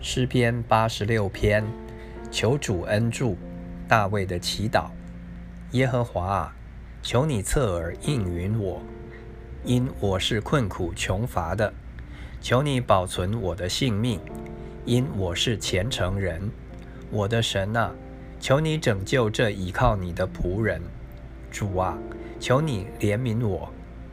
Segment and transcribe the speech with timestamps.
[0.00, 1.64] 诗篇八十六篇，
[2.30, 3.36] 求主恩助
[3.88, 4.90] 大卫的祈祷。
[5.72, 6.56] 耶和华啊，
[7.02, 8.80] 求你侧耳应允我，
[9.64, 11.74] 因我是困苦穷乏的。
[12.40, 14.20] 求你保存我的性命，
[14.84, 16.48] 因我是虔诚人。
[17.10, 17.92] 我的神啊，
[18.38, 20.80] 求你拯救这倚靠你的仆人。
[21.50, 21.98] 主啊，
[22.38, 23.68] 求你怜悯我，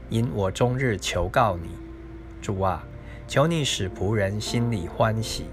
[0.09, 1.69] 因我终日求告你。
[2.41, 2.83] 主啊，
[3.27, 5.45] 求你使仆人心里欢喜。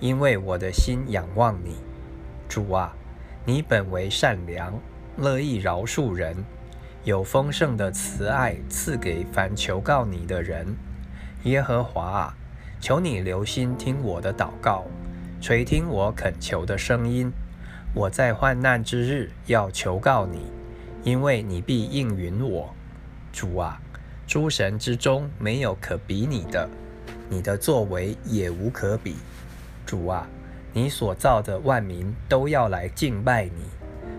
[0.00, 1.76] 因为我的心仰望你，
[2.48, 2.94] 主啊，
[3.44, 4.74] 你本为善良，
[5.16, 6.36] 乐意饶恕人，
[7.04, 10.66] 有丰盛的慈爱赐给凡求告你的人。
[11.44, 12.36] 耶和华啊，
[12.80, 14.84] 求你留心听我的祷告，
[15.40, 17.32] 垂听我恳求的声音。
[17.94, 20.40] 我在患难之日要求告你，
[21.02, 22.74] 因为你必应允我。
[23.32, 23.80] 主啊，
[24.26, 26.68] 诸神之中没有可比你的，
[27.30, 29.16] 你的作为也无可比。
[29.86, 30.28] 主啊，
[30.72, 33.70] 你所造的万民都要来敬拜你，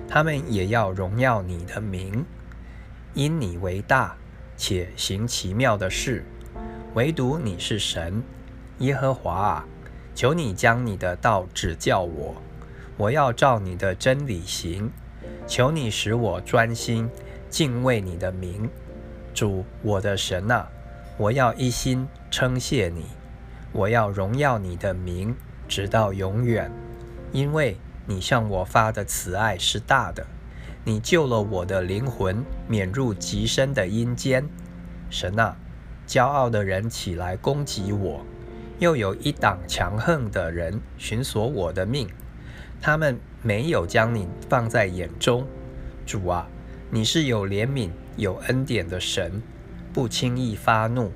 [0.07, 2.25] 他们也要荣耀你的名，
[3.13, 4.15] 因你为大，
[4.55, 6.25] 且行奇妙的事。
[6.93, 8.23] 唯独你是神，
[8.79, 9.65] 耶和华啊，
[10.15, 12.35] 求你将你的道指教我，
[12.95, 14.89] 我要照你的真理行。
[15.45, 17.09] 求你使我专心
[17.49, 18.69] 敬畏你的名，
[19.33, 20.67] 主我的神啊，
[21.17, 23.05] 我要一心称谢你，
[23.71, 25.35] 我要荣耀你的名。
[25.67, 26.71] 直到永远，
[27.31, 30.25] 因为你向我发的慈爱是大的，
[30.83, 34.47] 你救了我的灵魂，免入极深的阴间。
[35.09, 35.57] 神啊，
[36.07, 38.25] 骄傲的人起来攻击我，
[38.79, 42.07] 又有一党强横的人寻索我的命，
[42.81, 45.45] 他们没有将你放在眼中。
[46.05, 46.47] 主啊，
[46.89, 49.41] 你是有怜悯、有恩典的神，
[49.93, 51.11] 不轻易发怒，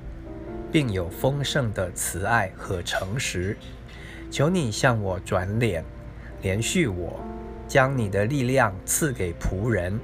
[0.70, 3.56] 并有丰盛的慈爱和诚实。
[4.32, 5.84] 求你向我转脸，
[6.40, 7.20] 连续我，
[7.68, 10.00] 将你的力量赐给仆人，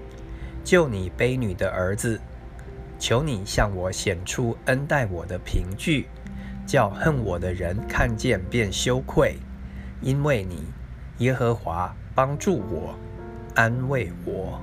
[0.63, 2.21] 救你卑女的儿子。
[2.99, 6.09] 求你向我显出恩待我的凭据，
[6.67, 9.37] 叫恨我的人看见便羞愧，
[10.03, 10.65] 因为你，
[11.25, 12.95] 耶和华帮助我，
[13.55, 14.61] 安慰我。